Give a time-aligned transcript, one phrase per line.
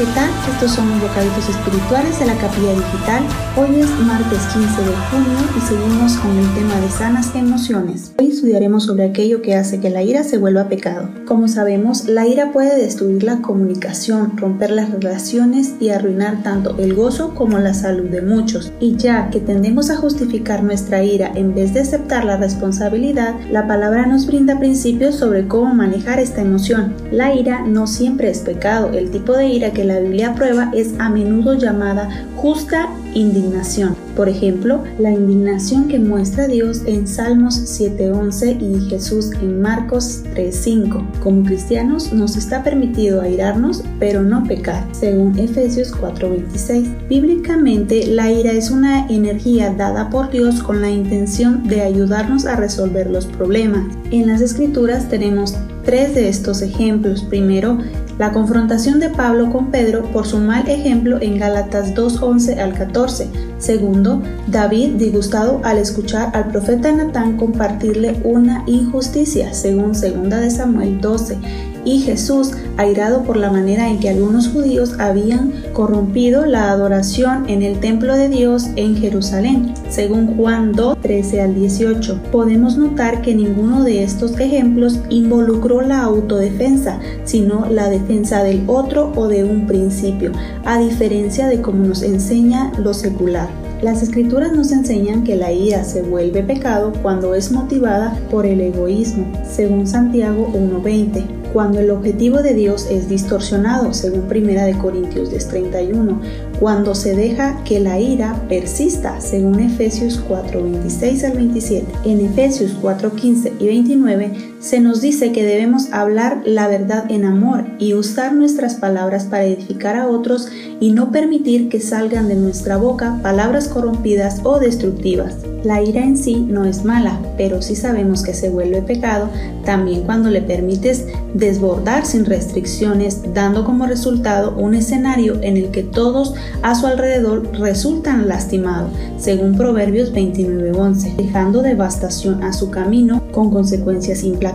[0.00, 0.30] ¿qué tal?
[0.54, 3.22] Estos son los bocaditos espirituales de la capilla digital.
[3.54, 8.14] Hoy es martes 15 de junio y seguimos con el tema de sanas emociones.
[8.18, 11.10] Hoy estudiaremos sobre aquello que hace que la ira se vuelva pecado.
[11.26, 16.94] Como sabemos, la ira puede destruir la comunicación, romper las relaciones y arruinar tanto el
[16.94, 18.72] gozo como la salud de muchos.
[18.80, 23.66] Y ya que tendemos a justificar nuestra ira en vez de aceptar la responsabilidad, la
[23.66, 26.94] palabra nos brinda principios sobre cómo manejar esta emoción.
[27.12, 28.92] La ira no siempre es pecado.
[28.94, 33.96] El tipo de ira que la Biblia aprueba es a menudo llamada justa indignación.
[34.14, 41.20] Por ejemplo, la indignación que muestra Dios en Salmos 7.11 y Jesús en Marcos 3.5.
[41.20, 47.08] Como cristianos nos está permitido airarnos, pero no pecar, según Efesios 4.26.
[47.08, 52.56] Bíblicamente, la ira es una energía dada por Dios con la intención de ayudarnos a
[52.56, 53.84] resolver los problemas.
[54.12, 57.22] En las escrituras tenemos tres de estos ejemplos.
[57.22, 57.78] Primero,
[58.20, 63.30] la confrontación de Pablo con Pedro por su mal ejemplo en Gálatas 2.11 al 14.
[63.56, 71.00] Segundo, David disgustado al escuchar al profeta Natán compartirle una injusticia, según 2 de Samuel
[71.00, 71.38] 12
[71.86, 77.62] y Jesús, airado por la manera en que algunos judíos habían corrompido la adoración en
[77.62, 82.20] el templo de Dios en Jerusalén, según Juan 2, 13 al 18.
[82.30, 89.12] Podemos notar que ninguno de estos ejemplos involucró la autodefensa, sino la defensa del otro
[89.14, 90.32] o de un principio,
[90.64, 93.48] a diferencia de como nos enseña lo secular.
[93.82, 98.60] Las escrituras nos enseñan que la ira se vuelve pecado cuando es motivada por el
[98.60, 106.20] egoísmo, según Santiago 1.20 cuando el objetivo de Dios es distorsionado, según 1 Corintios 31,
[106.60, 111.86] cuando se deja que la ira persista, según Efesios 4, 26 al 27.
[112.04, 117.24] En Efesios 4, 15 y 29 se nos dice que debemos hablar la verdad en
[117.24, 120.48] amor y usar nuestras palabras para edificar a otros
[120.80, 125.34] y no permitir que salgan de nuestra boca palabras corrompidas o destructivas.
[125.64, 129.30] La ira en sí no es mala, pero si sabemos que se vuelve pecado
[129.64, 135.82] también cuando le permites desbordar sin restricciones, dando como resultado un escenario en el que
[135.82, 143.50] todos a su alrededor resultan lastimados, según Proverbios 29:11, dejando devastación a su camino con
[143.50, 144.49] consecuencias implacables.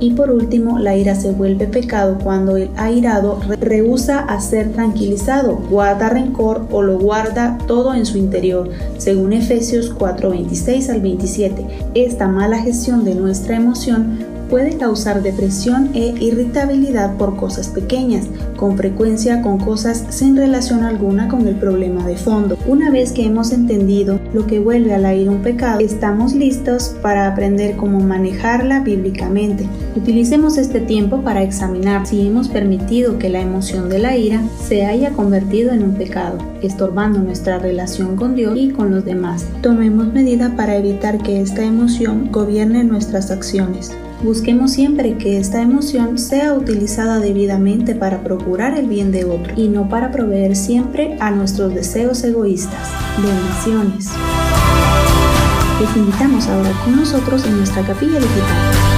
[0.00, 5.56] Y por último, la ira se vuelve pecado cuando el airado rehúsa a ser tranquilizado,
[5.70, 11.66] guarda rencor o lo guarda todo en su interior, según Efesios 4:26 al 27.
[11.94, 18.26] Esta mala gestión de nuestra emoción puede causar depresión e irritabilidad por cosas pequeñas,
[18.56, 22.56] con frecuencia con cosas sin relación alguna con el problema de fondo.
[22.66, 26.94] Una vez que hemos entendido lo que vuelve a la ira un pecado, estamos listos
[27.02, 29.66] para aprender cómo manejarla bíblicamente.
[29.96, 34.84] Utilicemos este tiempo para examinar si hemos permitido que la emoción de la ira se
[34.84, 39.46] haya convertido en un pecado, estorbando nuestra relación con Dios y con los demás.
[39.62, 43.92] Tomemos medida para evitar que esta emoción gobierne nuestras acciones.
[44.22, 49.68] Busquemos siempre que esta emoción sea utilizada debidamente para procurar el bien de otro y
[49.68, 52.88] no para proveer siempre a nuestros deseos egoístas.
[53.18, 54.10] Bendiciones.
[55.80, 58.95] Les invitamos a orar con nosotros en nuestra capilla digital.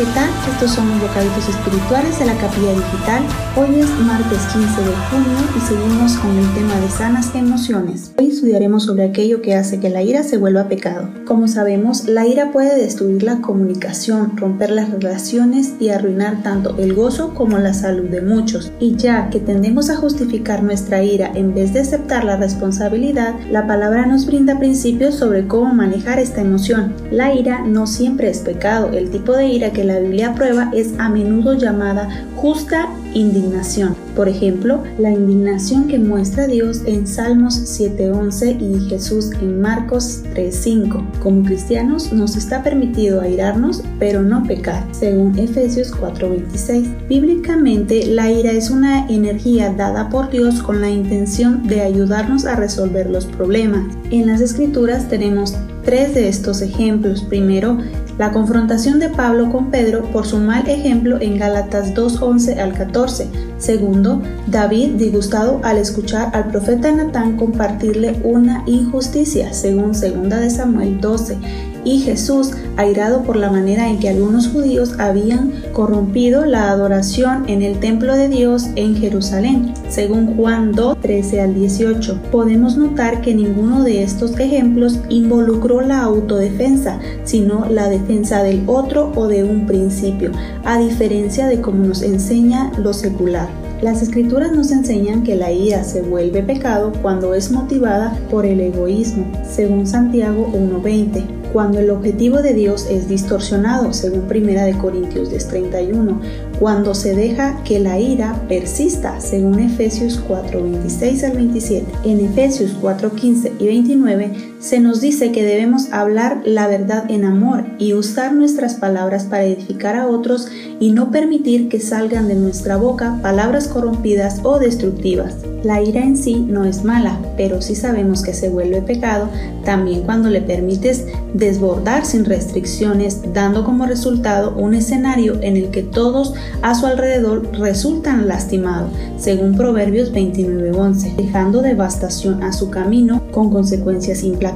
[0.00, 0.30] ¿Qué tal?
[0.50, 3.22] Estos son los bocaditos espirituales de la capilla digital.
[3.54, 8.12] Hoy es martes 15 de junio y seguimos con el tema de sanas emociones.
[8.16, 11.10] Hoy estudiaremos sobre aquello que hace que la ira se vuelva pecado.
[11.26, 16.94] Como sabemos, la ira puede destruir la comunicación, romper las relaciones y arruinar tanto el
[16.94, 18.72] gozo como la salud de muchos.
[18.80, 23.66] Y ya que tendemos a justificar nuestra ira en vez de aceptar la responsabilidad, la
[23.66, 26.94] palabra nos brinda principios sobre cómo manejar esta emoción.
[27.10, 28.92] La ira no siempre es pecado.
[28.92, 33.96] El tipo de ira que la Biblia aprueba es a menudo llamada justa indignación.
[34.14, 41.18] Por ejemplo, la indignación que muestra Dios en Salmos 7.11 y Jesús en Marcos 3.5.
[41.20, 47.08] Como cristianos nos está permitido airarnos, pero no pecar, según Efesios 4.26.
[47.08, 52.56] Bíblicamente, la ira es una energía dada por Dios con la intención de ayudarnos a
[52.56, 53.84] resolver los problemas.
[54.10, 57.22] En las escrituras tenemos tres de estos ejemplos.
[57.22, 57.78] Primero,
[58.20, 63.30] la confrontación de Pablo con Pedro por su mal ejemplo en Gálatas 2.11 al 14.
[63.56, 71.00] Segundo, David disgustado al escuchar al profeta Natán compartirle una injusticia, según 2 de Samuel
[71.00, 71.38] 12
[71.84, 77.62] y Jesús, airado por la manera en que algunos judíos habían corrompido la adoración en
[77.62, 82.20] el templo de Dios en Jerusalén, según Juan 2, 13 al 18.
[82.30, 89.12] Podemos notar que ninguno de estos ejemplos involucró la autodefensa, sino la defensa del otro
[89.14, 90.30] o de un principio,
[90.64, 93.48] a diferencia de como nos enseña lo secular.
[93.82, 98.60] Las escrituras nos enseñan que la ira se vuelve pecado cuando es motivada por el
[98.60, 106.20] egoísmo, según Santiago 1.20, cuando el objetivo de Dios es distorsionado, según 1 Corintios 10.31,
[106.58, 111.86] cuando se deja que la ira persista, según Efesios 4.26 al 27.
[112.04, 117.64] En Efesios 4.15 y 29 se nos dice que debemos hablar la verdad en amor
[117.78, 120.48] y usar nuestras palabras para edificar a otros
[120.78, 125.34] y no permitir que salgan de nuestra boca palabras corrompidas o destructivas.
[125.62, 129.28] La ira en sí no es mala, pero si sabemos que se vuelve pecado
[129.64, 135.82] también cuando le permites desbordar sin restricciones, dando como resultado un escenario en el que
[135.82, 143.50] todos a su alrededor resultan lastimados, según Proverbios 29:11, dejando devastación a su camino con
[143.50, 144.49] consecuencias implacables.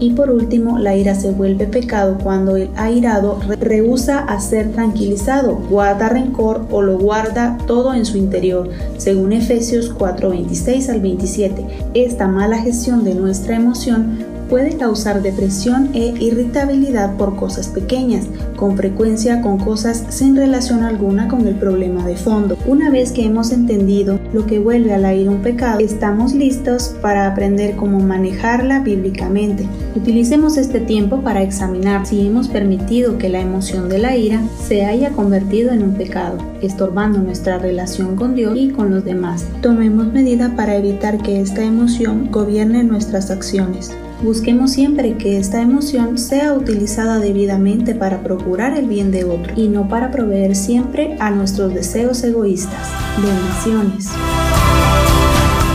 [0.00, 5.56] Y por último, la ira se vuelve pecado cuando el airado rehúsa a ser tranquilizado,
[5.70, 8.68] guarda rencor o lo guarda todo en su interior,
[8.98, 11.66] según Efesios 4:26 al 27.
[11.94, 18.26] Esta mala gestión de nuestra emoción puede causar depresión e irritabilidad por cosas pequeñas,
[18.56, 22.56] con frecuencia con cosas sin relación alguna con el problema de fondo.
[22.66, 26.94] Una vez que hemos entendido lo que vuelve a la ira un pecado, estamos listos
[27.00, 29.66] para aprender cómo manejarla bíblicamente.
[29.94, 34.84] Utilicemos este tiempo para examinar si hemos permitido que la emoción de la ira se
[34.84, 39.46] haya convertido en un pecado, estorbando nuestra relación con Dios y con los demás.
[39.62, 43.92] Tomemos medida para evitar que esta emoción gobierne nuestras acciones.
[44.22, 49.68] Busquemos siempre que esta emoción sea utilizada debidamente para procurar el bien de otro y
[49.68, 52.88] no para proveer siempre a nuestros deseos egoístas.
[53.22, 54.08] Bendiciones.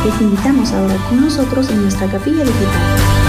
[0.03, 3.20] Les invitamos a orar con nosotros en nuestra capilla digital